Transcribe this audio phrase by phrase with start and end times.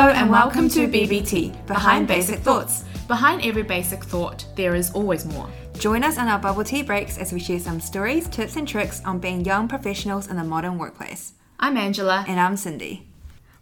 [0.00, 2.84] Hello and welcome to BBT, Behind Basic Thoughts.
[3.08, 5.50] Behind every basic thought, there is always more.
[5.76, 9.04] Join us on our bubble tea breaks as we share some stories, tips, and tricks
[9.04, 11.32] on being young professionals in the modern workplace.
[11.58, 12.24] I'm Angela.
[12.28, 13.08] And I'm Cindy.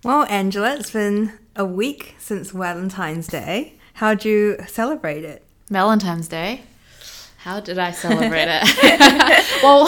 [0.05, 3.79] Well, Angela, it's been a week since Valentine's Day.
[3.95, 5.43] How'd you celebrate it?
[5.71, 6.65] Valentine's Day?
[7.39, 9.61] How did I celebrate it?
[9.63, 9.87] well,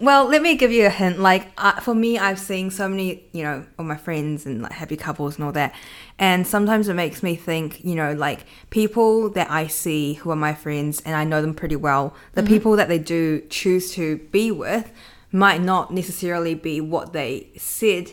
[0.00, 1.20] well, let me give you a hint.
[1.20, 4.72] Like uh, for me, I've seen so many, you know, all my friends and like
[4.72, 5.74] happy couples and all that,
[6.18, 10.36] and sometimes it makes me think, you know, like people that I see who are
[10.36, 12.48] my friends and I know them pretty well, the mm-hmm.
[12.48, 14.90] people that they do choose to be with
[15.32, 18.12] might not necessarily be what they said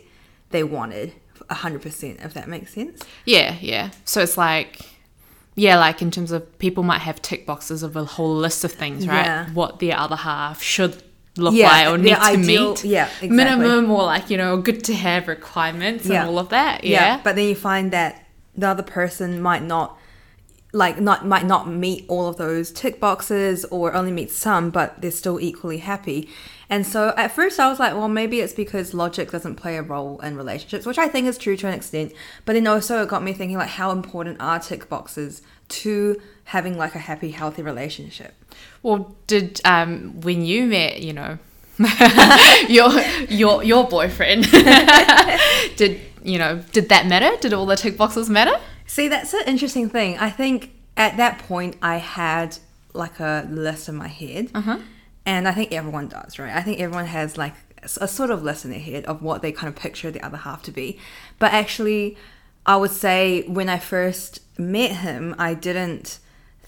[0.50, 1.14] they wanted
[1.50, 4.82] 100% if that makes sense yeah yeah so it's like
[5.56, 8.72] yeah like in terms of people might have tick boxes of a whole list of
[8.72, 9.50] things right yeah.
[9.54, 11.04] what the other half should
[11.38, 12.84] look yeah, like or need to ideal, meet.
[12.86, 13.30] Yeah, exactly.
[13.30, 16.22] Minimum or like, you know, good to have requirements yeah.
[16.22, 16.84] and all of that.
[16.84, 17.16] Yeah.
[17.16, 17.22] yeah.
[17.24, 19.98] But then you find that the other person might not
[20.74, 25.02] like not might not meet all of those tick boxes or only meet some, but
[25.02, 26.30] they're still equally happy.
[26.70, 29.82] And so at first I was like, well, maybe it's because logic doesn't play a
[29.82, 32.14] role in relationships, which I think is true to an extent.
[32.46, 36.78] But then also it got me thinking like how important are tick boxes to having
[36.78, 38.34] like a happy, healthy relationship.
[38.84, 41.38] Well, did um when you met, you know,
[42.68, 42.92] your
[43.30, 44.50] your your boyfriend,
[45.76, 46.64] did you know?
[46.72, 47.36] Did that matter?
[47.40, 48.60] Did all the tick boxes matter?
[48.86, 50.18] See, that's an interesting thing.
[50.18, 52.58] I think at that point I had
[52.94, 54.80] like a list in my head, uh-huh.
[55.26, 56.54] and I think everyone does, right?
[56.54, 57.54] I think everyone has like
[58.00, 60.38] a sort of list in their head of what they kind of picture the other
[60.38, 61.00] half to be,
[61.40, 62.18] but actually
[62.66, 66.20] I would say when I first met him, I didn't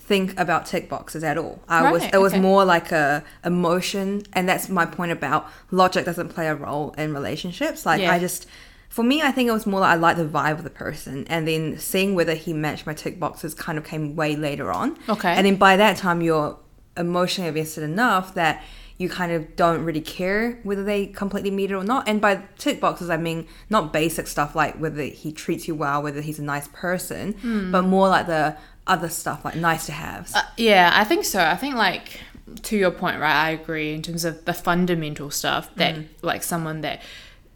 [0.05, 1.61] think about tick boxes at all.
[1.67, 2.41] I right, was it was okay.
[2.41, 7.13] more like a emotion, and that's my point about logic doesn't play a role in
[7.13, 7.85] relationships.
[7.85, 8.11] Like yeah.
[8.11, 8.45] I just
[8.89, 11.25] for me, I think it was more like I like the vibe of the person,
[11.29, 14.97] and then seeing whether he matched my tick boxes kind of came way later on.
[15.07, 16.57] Okay, and then by that time, you're
[16.97, 18.61] emotionally invested enough that
[18.97, 22.07] you kind of don't really care whether they completely meet it or not.
[22.07, 26.03] And by tick boxes, I mean not basic stuff like whether he treats you well,
[26.03, 27.71] whether he's a nice person, mm.
[27.71, 28.55] but more like the
[28.87, 30.31] other stuff, like nice to have.
[30.33, 31.43] Uh, yeah, I think so.
[31.43, 32.19] I think like
[32.63, 33.47] to your point, right?
[33.47, 36.07] I agree in terms of the fundamental stuff that mm.
[36.21, 37.01] like someone that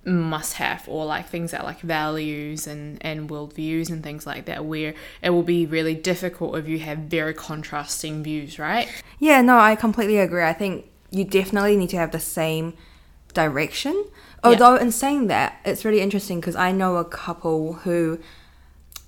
[0.05, 4.63] must have or like things that like values and and worldviews and things like that
[4.63, 8.87] where it will be really difficult if you have very contrasting views right
[9.19, 12.73] yeah no i completely agree i think you definitely need to have the same
[13.33, 14.05] direction.
[14.43, 14.81] Although, yeah.
[14.81, 18.19] in saying that, it's really interesting because I know a couple who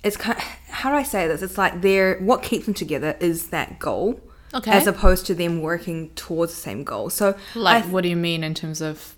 [0.02, 0.44] it's kind of,
[0.80, 1.42] how do I say this?
[1.42, 4.20] It's like they're what keeps them together is that goal,
[4.54, 7.10] okay, as opposed to them working towards the same goal.
[7.10, 9.16] So, like, th- what do you mean in terms of?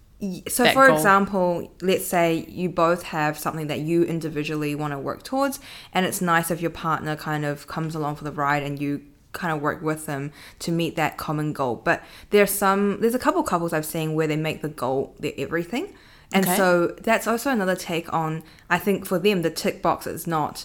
[0.48, 0.96] So, for goal?
[0.96, 5.60] example, let's say you both have something that you individually want to work towards,
[5.92, 9.02] and it's nice if your partner kind of comes along for the ride and you
[9.32, 11.76] kind of work with them to meet that common goal.
[11.76, 15.32] But there's some there's a couple couples I've seen where they make the goal their
[15.38, 15.94] everything.
[16.34, 16.56] And okay.
[16.56, 20.64] so that's also another take on I think for them the tick box is not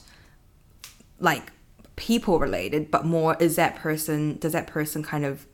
[1.19, 1.51] like
[1.95, 5.45] people related, but more is that person does that person kind of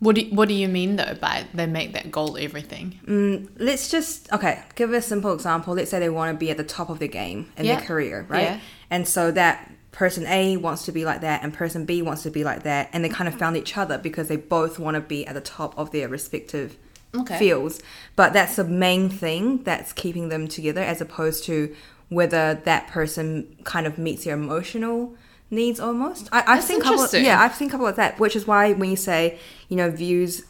[0.00, 2.98] what do you, what do you mean though by they make that goal everything?
[3.06, 5.74] Mm, let's just okay, give a simple example.
[5.74, 7.76] Let's say they want to be at the top of their game in yeah.
[7.76, 8.42] their career, right?
[8.42, 8.60] Yeah.
[8.88, 12.30] And so that person A wants to be like that and person B wants to
[12.30, 15.00] be like that and they kind of found each other because they both want to
[15.00, 16.78] be at the top of their respective
[17.14, 17.38] okay.
[17.38, 17.82] fields.
[18.16, 21.74] But that's the main thing that's keeping them together as opposed to
[22.10, 25.14] whether that person kind of meets your emotional
[25.50, 26.28] needs almost.
[26.30, 28.90] I, I've seen couple yeah, I've seen a couple of that, which is why when
[28.90, 29.38] you say,
[29.68, 30.44] you know, views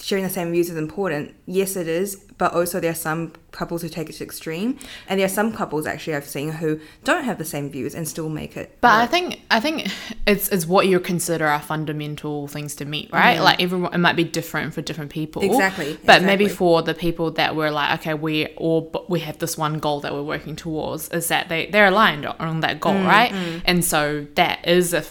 [0.00, 1.34] sharing the same views is important.
[1.46, 4.78] Yes, it is, but also there are some couples who take it to extreme,
[5.08, 8.06] and there are some couples actually I've seen who don't have the same views and
[8.06, 8.78] still make it.
[8.80, 9.02] But work.
[9.02, 9.88] I think I think
[10.26, 13.34] it's it's what you consider are fundamental things to meet, right?
[13.34, 13.44] Mm-hmm.
[13.44, 15.42] Like everyone, it might be different for different people.
[15.42, 15.92] Exactly.
[15.92, 16.26] But exactly.
[16.26, 20.00] maybe for the people that were like, okay, we all we have this one goal
[20.00, 23.06] that we're working towards, is that they they're aligned on that goal, mm-hmm.
[23.06, 23.62] right?
[23.64, 25.04] And so that is a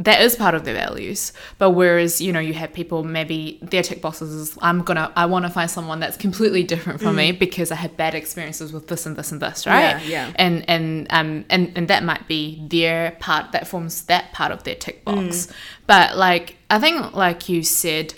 [0.00, 1.32] that is part of their values.
[1.58, 5.26] But whereas, you know, you have people maybe their tick boxes is I'm gonna I
[5.26, 7.18] wanna find someone that's completely different from mm.
[7.18, 9.80] me because I had bad experiences with this and this and this, right?
[9.80, 10.32] Yeah, yeah.
[10.36, 14.62] And and um and, and that might be their part that forms that part of
[14.62, 15.18] their tick box.
[15.18, 15.52] Mm.
[15.86, 18.14] But like I think like you said,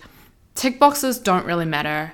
[0.54, 2.12] tick boxes don't really matter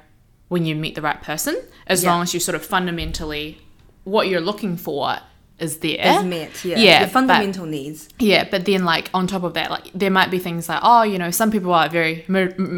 [0.48, 2.12] when you meet the right person, as yeah.
[2.12, 3.60] long as you sort of fundamentally
[4.04, 5.18] what you're looking for
[5.58, 6.64] is there is met.
[6.64, 8.08] Yeah, Yeah, but- fundamental needs.
[8.18, 11.02] yeah but then like on top of that like there might be things like oh
[11.02, 12.24] you know some people are very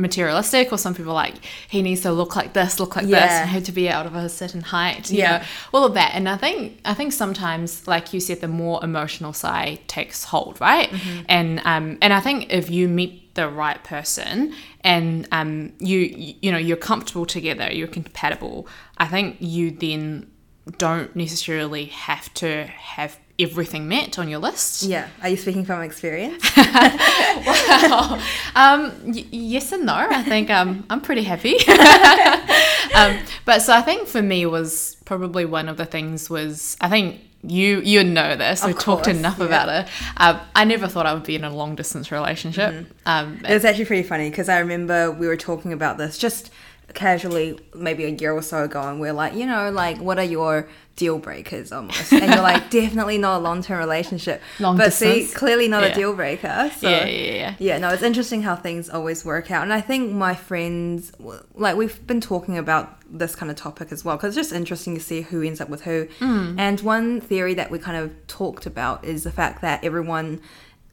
[0.03, 1.35] materialistic or some people are like
[1.69, 3.41] he needs to look like this look like this Yeah.
[3.43, 5.39] and have to be out of a certain height you Yeah.
[5.39, 5.45] know
[5.75, 9.33] all of that and i think i think sometimes like you said the more emotional
[9.33, 11.23] side takes hold right Mm-hmm.
[11.29, 15.99] and um and i think if you meet the right person and um you
[16.45, 18.67] you know you're comfortable together you're compatible
[18.99, 20.27] i think you then
[20.77, 25.09] don't necessarily have to have everything met on your list Yeah.
[25.23, 26.45] Are you speaking from experience?
[26.57, 28.21] well,
[28.57, 29.95] um, y- yes and no.
[29.95, 31.57] I think um, I'm pretty happy.
[32.95, 36.89] um, but so I think for me was probably one of the things was I
[36.89, 38.65] think you you know this.
[38.65, 39.47] We talked enough yeah.
[39.47, 39.91] about it.
[40.17, 42.75] Um, I never thought I would be in a long distance relationship.
[42.75, 42.93] Mm-hmm.
[43.07, 46.51] Um, It was actually pretty funny because I remember we were talking about this just
[46.95, 50.25] casually maybe a year or so ago and we're like, you know, like what are
[50.25, 52.13] your deal breakers almost?
[52.13, 54.41] And you're like, definitely not a long term relationship.
[54.59, 55.89] Long but see, clearly not Yeah.
[55.91, 56.71] a deal breaker.
[56.79, 57.55] So yeah, yeah, yeah.
[57.59, 59.63] yeah, no, it's interesting how things always work out.
[59.63, 61.13] And I think my friends,
[61.55, 64.95] like, we've been talking about this kind of topic as well because it's just interesting
[64.95, 66.07] to see who ends up with who.
[66.21, 66.59] Mm.
[66.59, 70.41] And one theory that we kind of talked about is the fact that everyone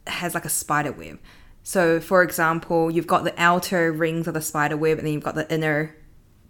[0.06, 1.18] has like a spider web.
[1.66, 5.24] So, for example, you've got the outer rings of the spider web and then you've
[5.24, 5.96] got the inner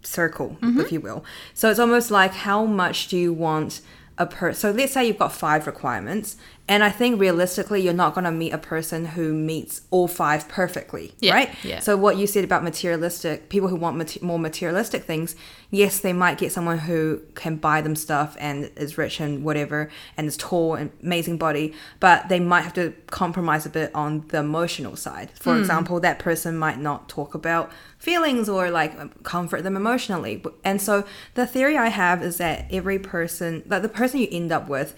[0.03, 0.93] circle, if mm-hmm.
[0.93, 1.25] you will.
[1.55, 3.81] So it's almost like how much do you want
[4.19, 6.37] a per so let's say you've got five requirements
[6.69, 11.13] and I think realistically you're not gonna meet a person who meets all five perfectly.
[11.19, 11.49] Yeah, Right?
[11.63, 11.79] yeah.
[11.79, 15.35] So what you said about materialistic people who want mate- more materialistic things,
[15.71, 19.89] yes, they might get someone who can buy them stuff and is rich and whatever
[20.17, 24.25] and is tall and amazing body, but they might have to compromise a bit on
[24.29, 25.31] the emotional side.
[25.39, 25.59] For Hmm.
[25.59, 30.43] example, that person might not talk about feelings or like comfort them emotionally.
[30.63, 31.03] And so
[31.33, 34.93] the theory I have is that every person, that the person you end up with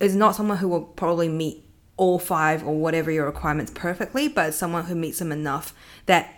[0.00, 1.64] is not someone who will probably meet
[1.96, 5.74] all five or whatever your requirements perfectly, but someone who meets them enough
[6.06, 6.34] that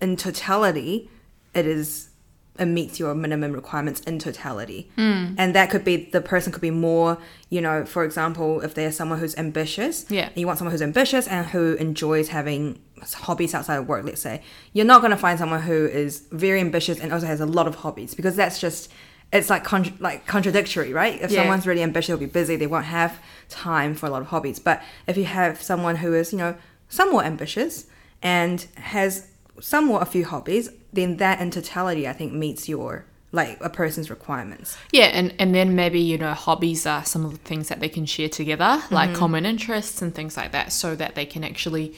[0.00, 1.10] in totality,
[1.54, 2.10] it is
[2.58, 4.90] it meets your minimum requirements in totality.
[4.96, 5.34] Mm.
[5.36, 7.18] And that could be the person could be more,
[7.50, 10.30] you know, for example, if they're someone who's ambitious, Yeah.
[10.34, 12.78] you want someone who's ambitious and who enjoys having
[13.14, 14.42] hobbies outside of work, let's say,
[14.72, 17.66] you're not going to find someone who is very ambitious and also has a lot
[17.66, 18.90] of hobbies because that's just
[19.32, 19.70] it's like
[20.00, 21.20] like contradictory, right?
[21.20, 21.40] If Yeah.
[21.40, 23.18] someone's really ambitious, they'll be busy, they won't have
[23.48, 24.58] time for a lot of hobbies.
[24.58, 26.54] But if you have someone who is, you know,
[26.88, 27.86] somewhat ambitious
[28.22, 29.28] and has
[29.60, 34.08] somewhat a few hobbies, then that in totality, I think, meets your like a person's
[34.08, 34.78] requirements.
[34.92, 37.88] Yeah, and, and then maybe, you know, hobbies are some of the things that they
[37.88, 41.94] can share together, like common interests and things like that, so that they can actually,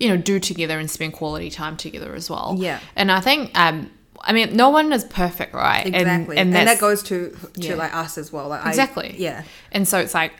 [0.00, 2.56] you know, do together and spend quality time together as well.
[2.58, 2.80] Yeah.
[2.96, 3.90] And I think, um,
[4.22, 5.86] I mean, no one is perfect, right?
[5.86, 7.74] And- Exactly, And, and, that's, that goes to to Yeah.
[7.74, 8.48] like us as well.
[8.48, 9.14] Like I- Exactly.
[9.18, 9.42] yeah.
[9.72, 10.32] And so it's like,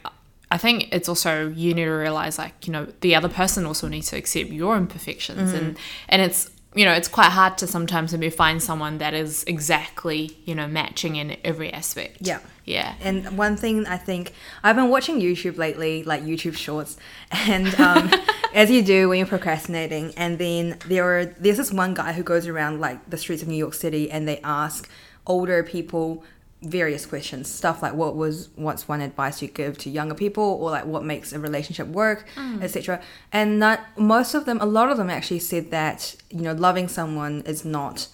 [0.51, 3.89] I think it's also you need to realize like you know the other person also
[3.89, 5.65] needs to accept your imperfections Mm-hmm.
[5.67, 5.79] and
[6.09, 10.39] and it's you know it's quite hard to sometimes maybe find someone that is exactly
[10.45, 12.19] you know matching in every aspect.
[12.21, 12.41] Yeah.
[12.65, 12.95] Yeah.
[13.01, 14.33] And one thing I think
[14.63, 16.97] I've been watching YouTube lately, like YouTube Shorts,
[17.33, 18.11] and um,
[18.55, 22.23] as you do when you're procrastinating, and then there are there's this one guy who
[22.23, 24.89] goes around like the streets of New York City, and they ask
[25.27, 26.23] older people
[26.63, 30.71] various questions, stuff like what was what's one advice you give to younger people, or
[30.71, 32.63] like what makes a relationship work, mm.
[32.63, 33.01] etc.
[33.33, 36.89] And not most of them, a lot of them actually said that you know loving
[36.89, 38.09] someone is not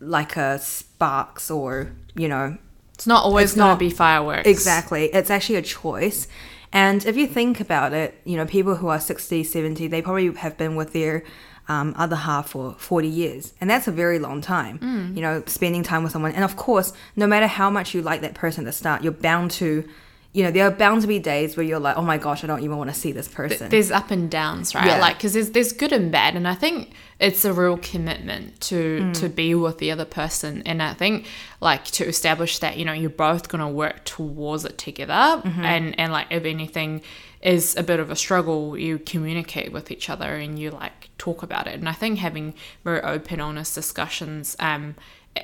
[0.00, 2.56] like a sparks or you know
[2.94, 4.46] It's not always It's to not- be fireworks.
[4.48, 5.06] Exactly.
[5.12, 6.28] It's actually a choice.
[6.72, 10.32] And if you think about it, you know, people who are 60, 70, they probably
[10.34, 11.24] have been with their
[11.70, 13.54] um, other half for 40 years.
[13.60, 15.14] And that's a very long time, Mm.
[15.16, 16.32] you know, spending time with someone.
[16.32, 19.12] And of course, no matter how much you like that person at the start, you're
[19.30, 19.84] bound to,
[20.32, 22.46] you know, there are bound to be days where you're like, oh my gosh, I
[22.46, 23.68] don't even want to see this person.
[23.68, 24.86] There's up and downs, right?
[24.86, 25.00] Yeah.
[25.00, 29.00] Like, because there's there's good and bad, and I think it's a real commitment to
[29.00, 29.14] Mm.
[29.20, 31.26] to be with the other person, and I think
[31.60, 35.64] like to establish that you know you're both gonna work towards it together, Mm-hmm.
[35.64, 37.02] and and like if anything
[37.42, 41.42] is a bit of a struggle, you communicate with each other and you like talk
[41.42, 44.56] about it, and I think having very open, honest discussions.
[44.60, 44.94] um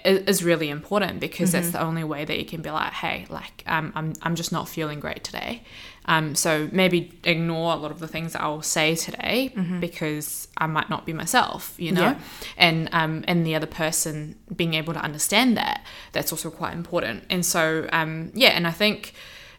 [0.05, 1.77] is really important because that's Mm-hmm.
[1.79, 4.69] the only way that you can be like, hey, like um, I'm I'm just not
[4.69, 5.63] feeling great today.
[6.07, 10.67] Um, so maybe ignore a lot of the things that I'll say today because I
[10.67, 12.03] might not be myself, you know.
[12.03, 12.19] Yeah.
[12.57, 17.25] And um, and the other person being able to understand that that's also quite important.
[17.31, 19.15] And so um, yeah, and I think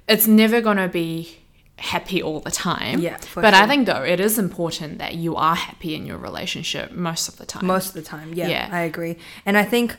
[0.08, 1.38] it's never gonna be
[1.80, 3.00] happy all the time.
[3.02, 6.92] Yeah, but I think though it is important that you are happy in your relationship
[6.92, 7.66] most of the time.
[7.66, 8.70] Most of the time, yeah, Yeah.
[8.72, 9.18] I agree.
[9.46, 9.96] And I think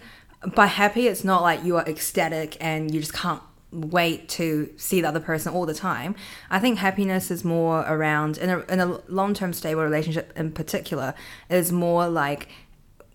[0.54, 5.00] by happy, it's not like you are ecstatic and you just can't wait to see
[5.02, 6.14] the other person all the time.
[6.48, 10.52] I think happiness is more around in a in a long term stable relationship in
[10.52, 11.12] particular
[11.50, 12.48] is more like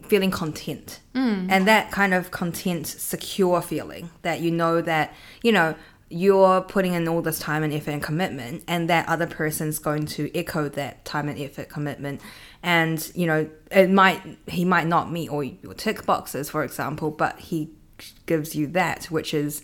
[0.04, 1.48] feeling content Mm.
[1.50, 5.14] and that kind of content secure feeling that you know that
[5.44, 5.76] you know
[6.14, 10.06] you're putting in all this time and effort and commitment and that other person's going
[10.06, 12.22] to echo that time and effort commitment.
[12.62, 17.12] And you know it might he might not meet all your tick boxes for example
[17.12, 17.70] but he
[18.26, 19.64] gives you that which is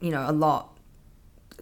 [0.00, 0.75] you know a lot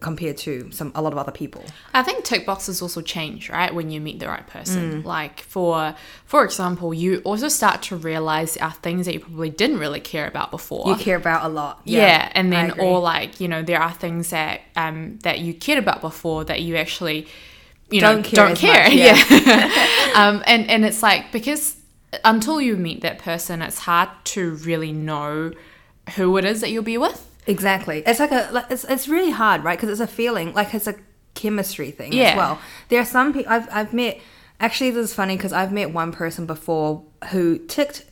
[0.00, 1.64] compared to some a lot of other people.
[1.94, 5.02] I think tick boxes also change, right, when you meet the right person.
[5.02, 5.94] Like for
[6.26, 10.00] for example, you also start to realize there are things that you probably didn't really
[10.00, 10.88] care about before.
[10.88, 11.80] you care about a lot.
[11.84, 15.78] Yeah, and then or like you know there are things that um that you cared
[15.78, 17.26] about before that you actually
[17.90, 18.84] you Don't know care don't care.
[18.84, 20.12] much, yeah, yeah.
[20.16, 21.76] um and and it's like because
[22.24, 25.52] until you meet that person it's hard to really know
[26.16, 28.02] who it is that you'll be with Exactly.
[28.06, 29.76] It's like a like it's it's really hard, right?
[29.78, 30.94] Because it's a feeling, like it's a
[31.34, 32.30] chemistry thing Yeah.
[32.30, 32.58] as well.
[32.88, 34.20] There are some people I've I've met.
[34.60, 38.04] Actually, this is funny because I've met one person before who ticked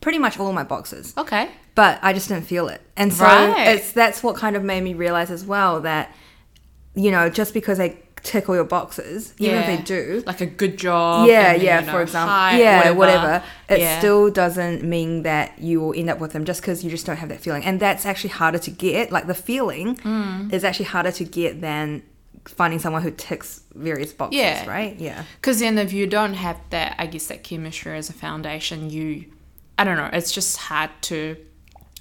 [0.00, 3.68] pretty much all my boxes, okay but I just didn't feel it, and so Right.
[3.74, 6.14] it's that's what kind of made me realize as well that
[6.94, 10.46] you know just because they tick all your boxes, even if they do, like a
[10.46, 11.80] good job yeah, then, yeah.
[11.80, 13.42] you know, for example, height, yeah, whatever.
[13.68, 13.98] It Yeah.
[13.98, 17.18] still doesn't mean that you will end up with them just because you just don't
[17.18, 19.12] have that feeling, and that's actually harder to get.
[19.12, 20.52] Like the feeling Mm.
[20.52, 22.02] is actually harder to get than
[22.46, 24.68] finding someone who ticks various boxes, Yeah.
[24.68, 24.96] right?
[24.98, 28.90] Yeah, Because then, if you don't have that, I guess that chemistry as a foundation,
[28.90, 29.26] you,
[29.78, 31.36] I don't know, it's just hard to.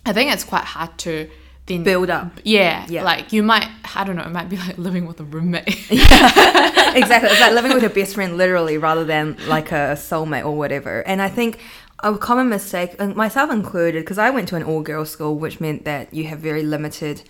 [0.06, 1.30] I think it's quite hard to
[1.66, 2.40] then build up.
[2.44, 3.04] Yeah, Yeah.
[3.04, 5.68] like you might, I don't know, it might be like living with a roommate.
[5.92, 7.30] yeah, exactly.
[7.30, 11.02] It's like living with your best friend, literally, rather than like a soulmate or whatever.
[11.08, 11.60] And I think
[12.00, 16.14] a common mistake, myself included, because I went to an all-girls school, which meant that
[16.14, 17.24] you have very limited,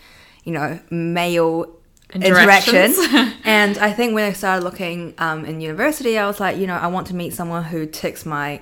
[0.43, 1.67] you know, male
[2.11, 2.75] interaction.
[2.75, 3.35] Interactions.
[3.43, 6.75] and I think when I started looking um, in university, I was like, you know,
[6.75, 8.61] I want to meet someone who ticks my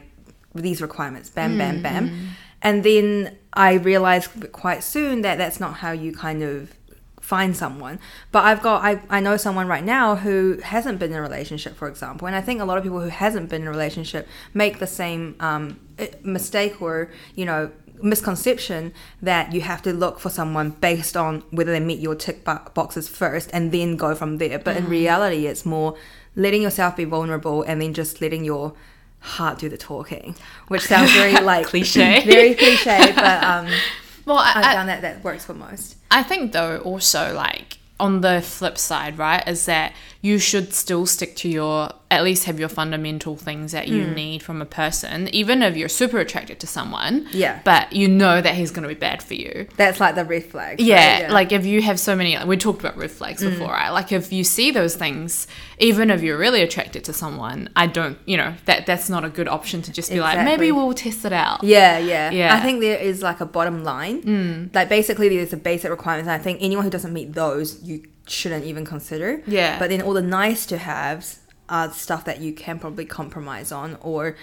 [0.54, 1.30] these requirements.
[1.30, 2.32] Bam, bam, bam.
[2.62, 6.74] And then I realized quite soon that that's not how you kind of
[7.20, 8.00] find someone.
[8.32, 11.76] But I've got I, I know someone right now who hasn't been in a relationship,
[11.76, 14.28] for example, and I think a lot of people who hasn't been in a relationship
[14.54, 15.80] make the same um,
[16.24, 17.72] mistake or you know
[18.04, 22.44] misconception that you have to look for someone based on whether they meet your tick
[22.44, 24.58] bo- boxes first and then go from there.
[24.58, 25.96] But in reality, it's more
[26.36, 28.74] letting yourself be vulnerable and then just letting your
[29.22, 30.36] heart do the talking,
[30.68, 32.24] which sounds very like Cliche.
[32.26, 33.68] very cliche, but um,
[34.26, 35.96] well, I I, found that that works for most.
[36.10, 41.06] I think though also like on the flip side, right, is that you should still
[41.06, 45.30] stick to your at least have your fundamental things that you need from a person,
[45.30, 47.26] even if you're super attracted to someone.
[47.32, 47.62] Yeah.
[47.64, 49.66] But you know that he's gonna be bad for you.
[49.78, 50.82] That's like the red flag.
[50.82, 53.14] Yeah, like if you have so many, we talked about red Mm.
[53.14, 53.90] flags before, right?
[53.92, 55.48] Like if you see those things,
[55.80, 59.30] even if you're really attracted to someone, I don't, you know, that that's not a
[59.30, 61.64] good option to just be like, maybe we'll test it out.
[61.64, 62.54] Yeah, yeah, Yeah.
[62.54, 64.22] I think there is like a bottom line.
[64.24, 64.76] Mm.
[64.76, 66.28] Like basically, there's a basic requirements.
[66.30, 69.42] And I think anyone who doesn't meet those, you shouldn't even consider.
[69.48, 69.80] Yeah.
[69.80, 73.98] But then all the nice to haves are stuff that you can probably compromise on,
[74.02, 74.36] or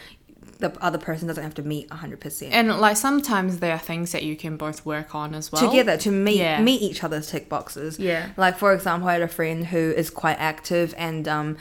[0.61, 4.11] the other person doesn't have to meet hundred percent And like sometimes there are things
[4.13, 5.69] that you can both work on as well.
[5.71, 6.61] together to meet Yeah.
[6.61, 7.99] meet each other's tick boxes.
[7.99, 8.31] Yeah.
[8.37, 11.57] Like for example, I had a friend who is quite active, and um,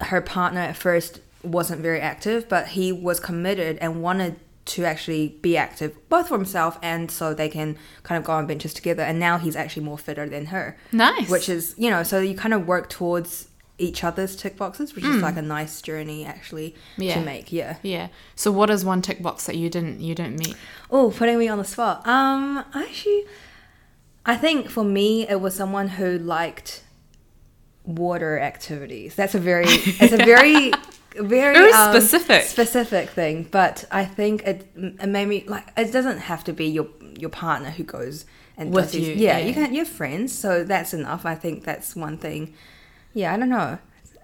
[0.00, 4.36] her partner at first wasn't very active, but he was committed and wanted
[4.66, 8.46] to actually be active, both for himself and so they can kind of go on
[8.46, 9.02] benches together.
[9.02, 11.28] And now he's actually more fitter than her, Nice.
[11.30, 13.48] which is you know, so you kind of work towards
[13.78, 17.04] each other's tick boxes, which is like a nice journey actually Mm.
[17.06, 17.14] Yeah.
[17.14, 17.50] to make.
[17.50, 17.76] Yeah.
[17.82, 18.08] yeah.
[18.36, 20.54] So what is one tick box that you didn't you didn't meet?
[20.90, 22.06] Oh, putting me on the spot.
[22.06, 23.24] Um, I actually,
[24.26, 26.84] I think for me it was someone who liked
[27.84, 29.14] water activities.
[29.14, 30.72] That's a very, it's a very,
[31.14, 32.42] very, Very um, specific.
[32.44, 33.48] specific thing.
[33.50, 35.66] But I think it, it made me like.
[35.76, 36.88] It doesn't have to be your
[37.18, 38.24] your partner who goes
[38.56, 39.46] and With does these- you, Yeah, yeah.
[39.46, 39.74] you can.
[39.74, 41.26] You're friends, so that's enough.
[41.26, 42.54] I think that's one thing.
[43.14, 43.78] Yeah, I don't know.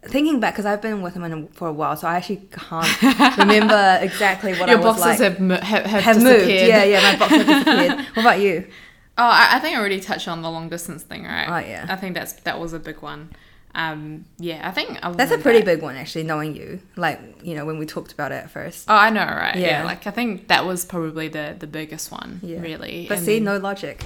[0.05, 3.03] Thinking back, because I've been with him in, for a while, so I actually can't
[3.39, 6.47] remember exactly what Your I was boxes like have, mo- have have have moved.
[6.47, 6.69] disappeared.
[6.69, 8.07] Yeah, yeah, my box has disappeared.
[8.15, 8.67] what about you?
[9.19, 11.49] Oh, I, I think I already touched on the long distance thing, right?
[11.49, 11.87] Oh, yeah.
[11.89, 13.31] I think that's that was a big one.
[13.77, 16.81] Um, yeah, I think That's a pretty that- big one, actually, knowing you.
[16.97, 18.87] Like, you know, when we talked about it at first.
[18.89, 19.55] Oh, I know, right?
[19.55, 19.67] Yeah.
[19.67, 19.85] Yeah.
[19.85, 22.61] like I think that was probably the the biggest one, Yeah.
[22.61, 23.05] really.
[23.09, 24.03] But And see, then- no logic.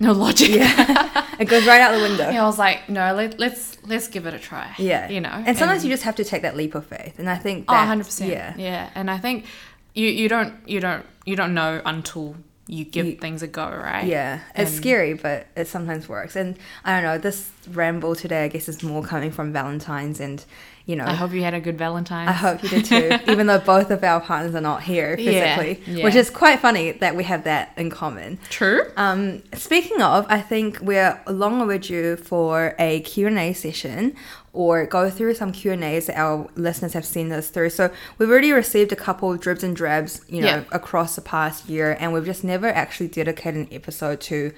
[0.00, 0.50] no logic.
[0.50, 1.26] Yeah.
[1.38, 2.28] it goes right out the window.
[2.30, 4.74] Yeah, I was like, no, let, let's let's give it a try.
[4.76, 5.08] Yeah.
[5.08, 5.30] you know.
[5.46, 7.18] And sometimes you just have to take that leap of faith.
[7.20, 8.30] And I think oh, 100 percent.
[8.30, 8.54] Yeah.
[8.56, 8.90] yeah.
[8.96, 9.46] And I think
[9.94, 12.34] you you don't you don't you don't know until
[12.66, 14.06] you give you, things a go, right?
[14.06, 16.36] Yeah, it's scary, but it sometimes works.
[16.36, 20.44] And I don't know, this ramble today, I guess, is more coming from Valentine's and
[20.86, 21.04] you know.
[21.04, 22.28] I hope you had a good Valentine's.
[22.28, 25.82] I hope you did too, even though both of our partners are not here physically,
[25.86, 26.04] yeah, yeah.
[26.04, 28.38] which is quite funny that we have that in common.
[28.50, 28.82] True.
[28.96, 34.14] Um, speaking of, I think we're long overdue for a Q&A session
[34.52, 37.70] or go through some Q&As that our listeners have seen us through.
[37.70, 40.64] So we've already received a couple dribs and drabs, you know, yeah.
[40.72, 44.52] across the past year and we've just never actually dedicated an episode to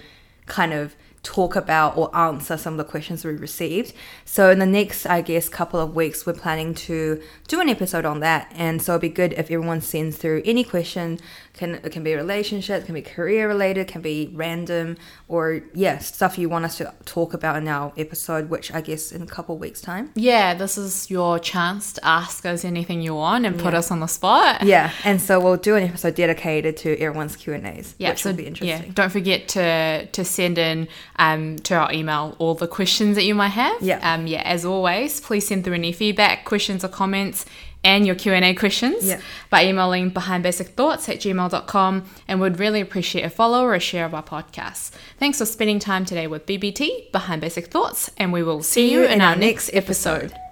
[0.46, 3.92] kind of talk about or answer some of the questions we received.
[4.24, 8.04] So in the next, I guess, couple of weeks, we're planning to do an episode
[8.04, 8.52] on that.
[8.54, 11.18] And so it'd be good if everyone sends through any question.
[11.54, 14.96] Can it can be relationship, can be career related, can be random,
[15.28, 19.12] or yeah, stuff you want us to talk about in our episode, which I guess
[19.12, 20.10] in a couple of weeks time.
[20.16, 23.62] Yeah, this is your chance to ask us anything you want and yeah.
[23.62, 24.64] put us on the spot.
[24.64, 27.94] Yeah, and so we'll do an episode dedicated to everyone's Q and A's.
[27.98, 28.88] Yeah, which so, will be interesting.
[28.88, 33.24] Yeah, don't forget to to send in um, to our email all the questions that
[33.24, 33.80] you might have.
[33.82, 34.14] Yeah.
[34.14, 37.46] Um, yeah, as always, please send through any feedback, questions, or comments
[37.84, 39.20] and your Q&A questions yeah.
[39.50, 44.14] by emailing behindbasicthoughts at gmail.com and would really appreciate a follow or a share of
[44.14, 44.92] our podcast.
[45.18, 48.92] Thanks for spending time today with BBT, Behind Basic Thoughts, and we will see, see
[48.92, 50.24] you in, in our next episode.
[50.24, 50.43] episode.